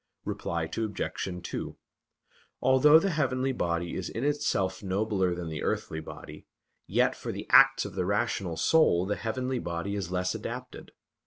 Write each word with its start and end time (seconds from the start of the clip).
Reply 0.25 0.63
Obj. 0.63 1.37
2: 1.43 1.77
Although 2.59 2.97
the 2.97 3.11
heavenly 3.11 3.51
body 3.51 3.93
is 3.93 4.09
in 4.09 4.23
itself 4.23 4.81
nobler 4.81 5.35
than 5.35 5.47
the 5.47 5.61
earthly 5.61 5.99
body, 5.99 6.47
yet 6.87 7.15
for 7.15 7.31
the 7.31 7.45
acts 7.51 7.85
of 7.85 7.93
the 7.93 8.07
rational 8.07 8.57
soul 8.57 9.05
the 9.05 9.15
heavenly 9.15 9.59
body 9.59 9.93
is 9.93 10.11
less 10.11 10.33
adapted. 10.33 10.91